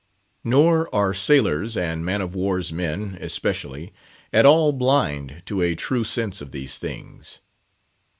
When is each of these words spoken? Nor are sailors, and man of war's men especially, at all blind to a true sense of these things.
Nor 0.43 0.89
are 0.95 1.13
sailors, 1.13 1.77
and 1.77 2.03
man 2.03 2.21
of 2.21 2.33
war's 2.33 2.73
men 2.73 3.19
especially, 3.21 3.93
at 4.33 4.47
all 4.47 4.71
blind 4.73 5.43
to 5.45 5.61
a 5.61 5.75
true 5.75 6.03
sense 6.03 6.41
of 6.41 6.51
these 6.51 6.79
things. 6.79 7.41